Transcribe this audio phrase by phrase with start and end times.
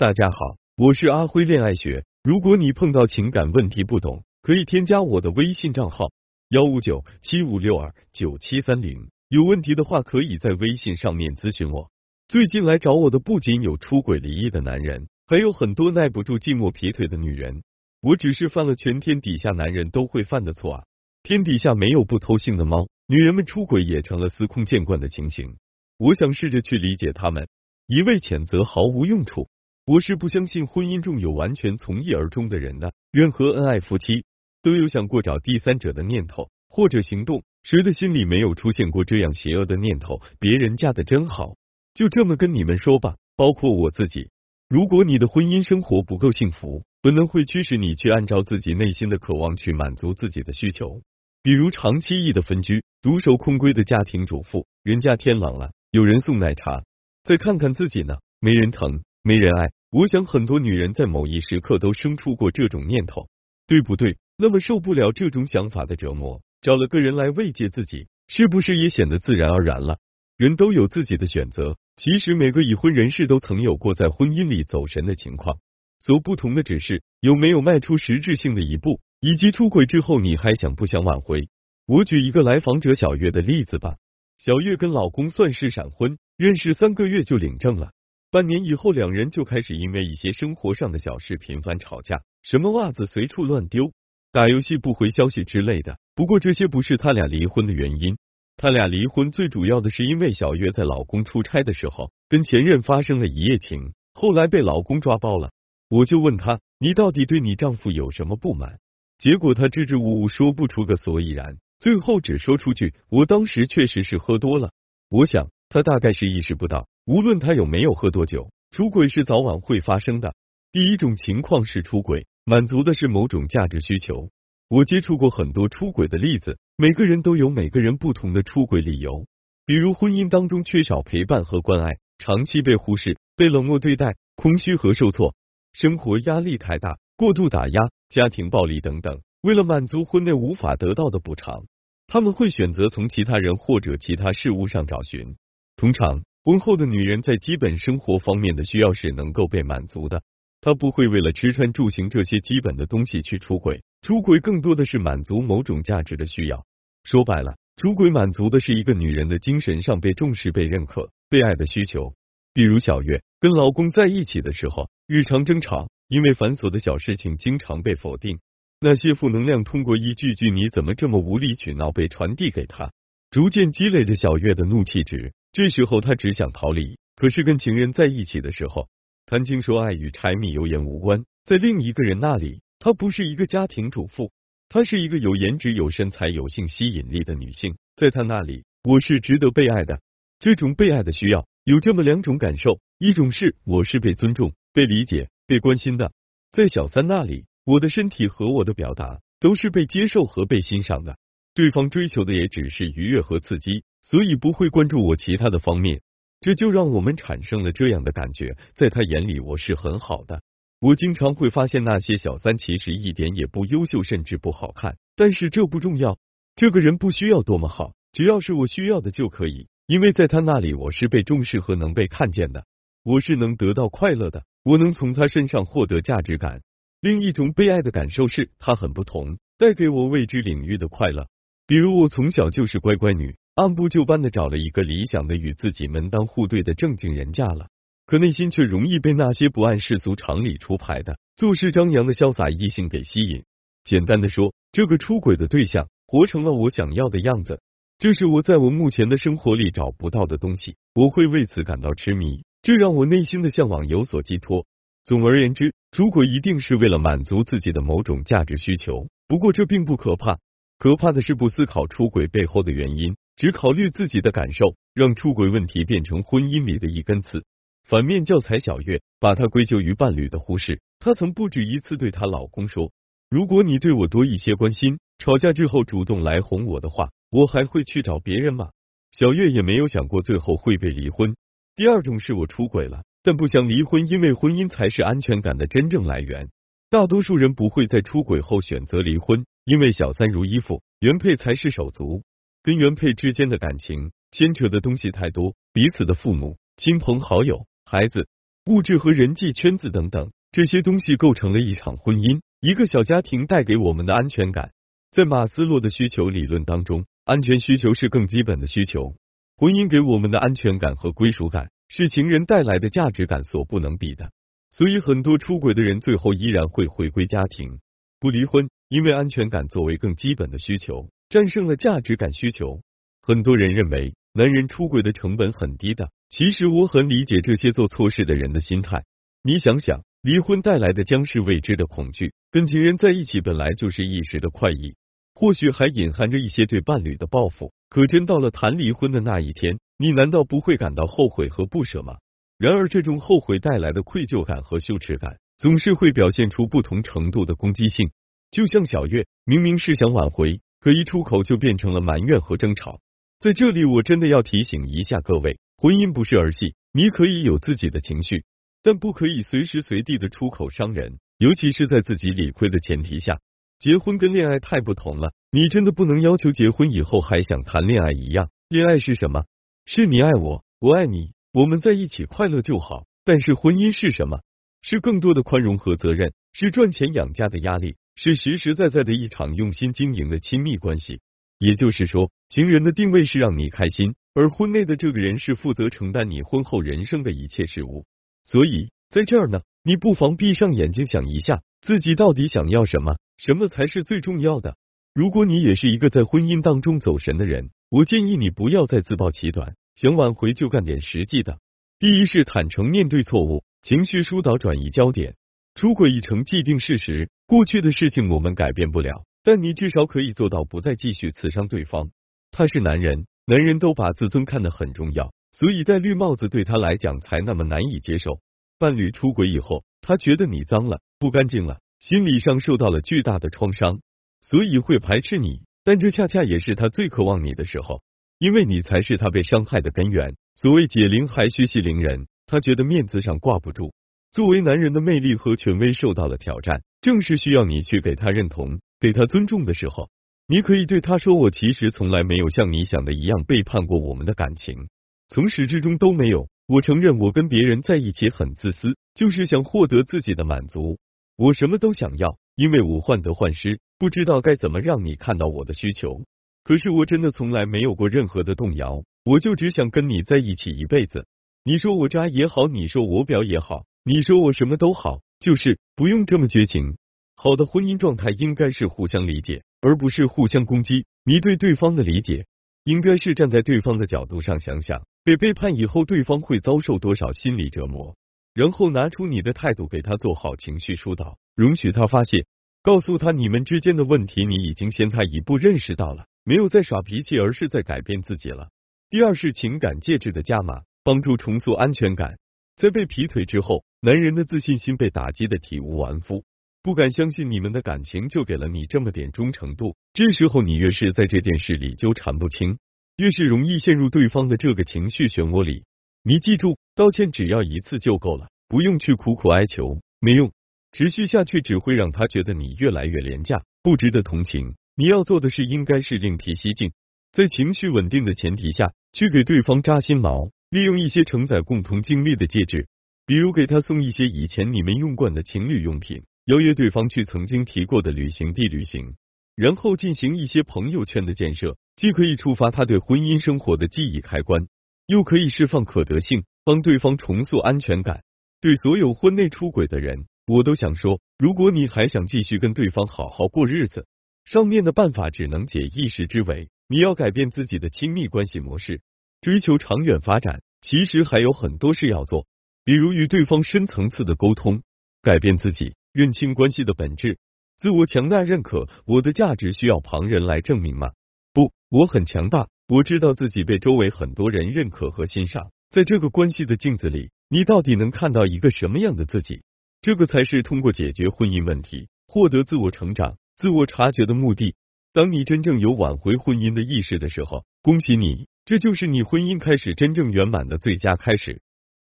[0.00, 2.06] 大家好，我是阿辉恋爱学。
[2.22, 6.06] 如果你碰到情感问题不懂，可以添加我的微信账号
[6.48, 9.10] 幺五九七五六二九七三零。
[9.28, 11.90] 有问题的话，可以在微信上面咨询我。
[12.28, 17.62] 最近来找我的不仅有出轨离异的男人，还有很多耐不住寂寞劈腿的女人。
[18.00, 20.84] 我只是犯了全天底下男人都会犯的错啊！
[21.22, 25.58] 天底下没有不偷腥的猫，女人们出轨也成了司空见惯的情形。
[25.98, 27.48] 我想试着去理解他们，
[27.86, 29.50] 一味谴责毫无用处。
[29.90, 32.94] 我是不相信婚姻中有完全从一而终的人的。
[33.10, 34.24] 任何恩爱夫妻
[34.62, 40.22] 都有想过找第三者的念头或者行动，谁的心里没有出现过这样邪恶的念头？
[40.38, 41.56] 别人嫁的真好，
[41.92, 44.30] 就这么跟你们说吧，包括我自己。
[44.68, 51.02] 如果你的婚姻生活不够幸福，本能会驱使你去按照自己内心的渴望去满足自己的需求，
[51.42, 56.84] 比如长期异的分居、独守空闺的家庭主妇，人家天冷了有人送奶茶，
[57.24, 59.02] 再看看自己呢，没人疼。
[59.22, 63.28] 没人爱，我想很多女人在某一时刻都生出过这种念头，
[63.66, 64.18] 对不对？
[64.36, 69.98] 那么受不了这种想法的折磨，找了个人来慰藉自己，是不是也显得自然而然了？
[70.36, 75.58] 人都有自己的选择，其实每个已婚人士都曾有过在婚姻里走神的情况，
[75.98, 81.48] 所不同的只是有没有迈出实质性的一步，以及出轨之后你还想不想挽回？
[81.86, 83.96] 我举一个来访者小月的例子吧，
[84.38, 87.90] 小月跟老公算是闪婚，认识三个月就领证了。
[88.32, 93.90] 半年以后，两人就开始因为一些生活上的小事频繁吵架，什么袜子随处乱丢、
[94.30, 95.98] 打游戏不回消息之类的。
[96.14, 98.18] 不过这些不是他俩离婚的原因，
[98.56, 105.50] 他俩离婚最主要的是因为小月在老公出差的时候跟前任发生了一夜情，后来被老公抓包了。
[105.88, 108.78] 我就问他，你到底对你丈夫有什么不满？
[109.18, 114.70] 结果他支支吾吾说不出个所以然，最后只说出去：我当时确实是喝多了。
[115.08, 116.86] 我想他大概是意识不到。
[117.10, 120.36] 无论他有没有喝多酒，出轨是早晚会发生的。
[120.70, 124.30] 第一种情况是出轨满足的是某种价值需求。
[124.68, 129.26] 我接触过很多出轨的例子，每个人都有每个人不同的出轨理由。
[129.66, 135.34] 比如婚姻当中缺少陪伴和关爱，长期被忽视、被冷漠对待，空虚和受挫，
[135.72, 139.20] 生活压力太大，过度打压，家庭暴力等等。
[139.42, 141.64] 为了满足婚内无法得到的补偿，
[142.06, 145.34] 他们会选择从其他人或者其他事物上找寻。
[145.74, 146.22] 通常。
[146.42, 150.22] 婚后的女人在基本生活方面的需要是能够被满足的，
[150.62, 156.64] 她不会为了吃穿住行这些基本的东西去出轨，出轨更多的是满足某种价值的需要。
[157.04, 162.14] 说白了，出轨满足的是一个女人的精神上被重视、被认可、被爱的需求。
[162.54, 168.40] 比如小月跟老公在一起的时候，日常争吵，因为繁琐的小事情经常被否定，
[168.80, 172.92] 那些负能量通过一句句“你怎么这么无理取闹”被传递给她，
[173.30, 175.34] 逐渐积累着小月的怒气值。
[175.52, 178.88] 这时候他只想逃离，可是跟情人在一起的时候，
[179.26, 181.24] 谈情说爱与柴米油盐无关。
[181.44, 184.30] 在另一个人那里，她不是一个家庭主妇，
[184.68, 187.76] 她是一个有颜值、有身材、有性吸引力的女性。
[187.96, 190.00] 在他那里，我是值得被爱的。
[190.38, 196.12] 这种被爱的需要有这么两种感受：一种是我是被尊重、被理解、被关心的；
[196.52, 201.18] 在小三那里，我的身体和我的表达都是被接受和被欣赏的。
[201.54, 203.82] 对方追求的也只是愉悦和刺激。
[204.02, 206.02] 所以不会关注我其他的方面，
[206.40, 210.42] 这就让我们产生了这样的感觉，在他眼里我是很好的。
[210.80, 214.96] 我经常会发现那些小三其实一点也不优秀，甚至不好看。
[215.14, 216.18] 但是这不重要，
[216.56, 219.68] 这个人不需要多么好，只要是我需要的就可以。
[219.86, 222.64] 因为在他那里我是被重视和能被看见的，
[223.04, 226.62] 我是能得到快乐的，我能从他身上获得价值感。
[227.02, 231.28] 另一种被爱的感受是他很不同，带给我未知领域的快乐。
[231.66, 233.36] 比如我从小就是乖乖女。
[233.54, 237.68] 按部就班的找了一个理想的与自己门当户对的正经人嫁了，
[238.06, 243.44] 可内心却容易被那些不按世俗常理出牌的、做事张扬的潇洒异性给吸引。
[243.84, 247.60] 简单的说，这个出轨的对象活成了我想要的样子，
[247.98, 254.66] 这是我在我目前的生活里找不到的东西，我会为此感到痴迷，这让我内心的向往有所寄托。
[255.04, 260.38] 总而言之，出轨一定是为了满足自己的某种价值需求，不过这并不可怕，
[260.78, 263.16] 可怕的是不思考出轨背后的原因。
[263.40, 267.46] 只考虑自己的感受，让出轨问题变成婚姻里的一根刺。
[267.88, 270.82] 反面教材小月把她归咎于伴侣的忽视。
[270.98, 272.92] 她曾不止一次对她老公说
[273.30, 278.72] ：“如果你对我多一些关心，吵架之后主动来哄我的话，我还会去找别人吗？”
[279.10, 281.34] 小月也没有想过最后会被离婚。
[281.76, 286.50] 第二种是我出轨了，但不想离婚，因为婚姻才是安全感的真正来源。
[286.90, 292.22] 大多数人不会在出轨后选择离婚，因为小三如衣服，原配才是手足。
[292.62, 298.28] 跟原配之间的感情牵扯的东西太多，彼此的父母、亲朋好友、孩子、
[298.66, 304.72] 物质和人际圈子等等，这些东西构成了一场婚姻，一个小家庭带给我们的安全感。
[305.10, 309.14] 在马斯洛的需求理论当中，安全需求是更基本的需求。
[309.56, 314.30] 婚姻给我们的安全感和归属感，是情人带来的价值感所不能比的。
[314.70, 317.80] 所以，很多出轨的人最后依然会回归家庭，
[318.20, 322.82] 不离婚，因为安全感作为更基本的需求，战胜了价值感需求。
[323.22, 329.04] 很多人认为男人出轨的成本很低的，其实我很理解这些做错事的人的心态。
[329.44, 334.96] 你想想，离婚带来的将是未知的恐惧，跟情人在一起本来就是一时的快意。
[335.32, 342.16] 或许还隐含着一些对伴侣的报复，可真到了谈离婚的那一天，你难道不会感到后悔和不舍吗？
[342.58, 348.10] 然而，这种后悔带来的愧疚感和羞耻感，总是会表现出不同程度的攻击性。
[348.50, 353.00] 就像小月，明明是想挽回，可一出口就变成了埋怨和争吵。
[353.38, 358.44] 在这里，我真的要提醒一下各位，婚姻不是儿戏，你可以有自己的情绪，
[358.82, 363.38] 但不可以随时随地的出口伤人，尤其是在自己理亏的前提下。
[363.78, 368.50] 结婚跟恋爱太不同了，你真的不能要求结婚以后还想谈恋爱一样。
[368.68, 369.44] 恋爱是什么？
[369.86, 373.06] 是你爱我，我爱你，我们在一起快乐就好。
[373.24, 374.40] 但是婚姻是什么？
[374.82, 381.20] 是更多的宽容和责任，是赚钱养家的压力，是实实在在的一场用心经营的亲密关系。
[381.58, 388.06] 也就是说，情人的定位是让你开心，而婚内的这个人是负责承担你婚后人生的一切事物。
[388.44, 393.16] 所以在这儿呢，你不妨闭上眼睛想一下，自己到底想要什么。
[393.36, 394.76] 什么才是最重要的？
[395.14, 401.58] 如果你也是一个在婚姻当中走神的人，我建议你不要再自暴其短，想挽回就干点实际的。
[401.98, 405.36] 第一是坦诚面对错误，情绪疏导转移焦点。
[405.80, 412.10] 出轨已成既定事实，过去的事情我们改变不了，但你至少可以做到不再继续刺伤对方。
[412.50, 418.42] 他是男人，男人都把自尊看得很重要，所以戴绿帽子对他来讲才那么难以接受。
[418.78, 421.80] 伴侣出轨以后，他觉得你脏了，不干净了。
[421.98, 424.02] 心理上受到了巨大的创伤，
[424.42, 425.62] 所以会排斥你。
[425.82, 428.02] 但这恰恰也是他最渴望你的时候，
[428.38, 430.36] 因为你才是他被伤害的根源。
[430.56, 433.94] 所谓解铃还须系铃人，他觉得面子上挂不住。
[434.32, 440.08] 作为男人的魅力和权威受到了挑战，正是需要你去给他认同、给他尊重的时候。
[440.46, 444.88] 你可以对他说：“我其实从来没有像你想的一样背叛过我们的感情，
[445.28, 446.48] 从始至终都没有。
[446.68, 450.98] 我承认我跟别人在一起很自私，就是想获得自己的满足。”
[451.36, 456.22] 我什么都想要，因为我患得患失，不知道该怎么让你看到我的需求。
[456.62, 461.26] 可是我真的从来没有过任何的动摇，我就只想跟你在一起一辈子。
[461.64, 466.96] 你说我渣也好，你说我婊也好，你说我什么都好，就是不用这么绝情。
[467.36, 471.04] 好的婚姻状态应该是互相理解，而不是互相攻击。
[471.24, 472.46] 你对对方的理解，
[472.84, 478.16] 应该是站在对方的角度上想想，被背叛以后，对方会遭受多少心理折磨。
[478.54, 482.46] 然后拿出你的态度给他做好情绪疏导，容许他发泄，
[482.82, 488.70] 告诉他你们之间的问题你已经先他一步认识到了，没有在耍脾气，而是在改变自己了。
[489.10, 492.38] 第二是情感介质的加码，帮助重塑安全感。
[492.80, 496.44] 在被劈腿之后，男人的自信心被打击的体无完肤，
[496.82, 499.96] 不敢相信你们的感情就给了你这么点忠诚度。
[500.14, 502.78] 这时候你越是在这件事里纠缠不清，
[503.18, 505.84] 越是容易陷入对方的这个情绪漩涡里。
[506.22, 510.50] 你记住，道歉只要一次就够了，不用去苦苦哀求，没用，
[510.92, 514.74] 持续下去只会让他觉得你越来越廉价，不值得同情。
[514.96, 516.92] 你要做的是，应该是另辟蹊径，
[517.30, 522.86] 在情绪稳定的前提下去给对方扎心毛，利用一些承载共同经历的戒指，
[523.26, 529.16] 比如给他送一些以前你们用惯的情侣用品，邀约对方去曾经提过的旅行地旅行，
[529.56, 534.68] 然后进行一些朋友圈的建设，既可以触发他对婚姻生活的记忆开关。
[535.06, 538.22] 又可以释放可得性，帮对方重塑安全感。
[538.60, 544.06] 对所有婚内出轨的人，我都想说，如果你还想继续跟对方好好过日子，
[544.44, 546.68] 上面的办法只能解一时之围。
[546.88, 549.00] 你要改变自己的亲密关系模式，
[549.40, 550.62] 追求长远发展。
[550.82, 552.46] 其实还有很多事要做，
[552.84, 554.82] 比如与对方深层次的沟通，
[555.22, 557.38] 改变自己，认清关系的本质，
[557.78, 558.88] 自我强大认可。
[559.04, 561.10] 我的价值需要旁人来证明吗？
[561.52, 562.68] 不，我很强大。
[562.88, 569.62] 我知道自己被周围很多人认可和欣赏，在这个关系的镜子里，你到底能看到一个什么样的自己？
[570.00, 574.74] 这个才是通过解决婚姻问题，获得自我成长、自我察觉的目的。
[575.12, 581.60] 当你真正有挽回婚姻的意识的时候，恭喜你，这就是你婚姻开始真正圆满的最佳开始。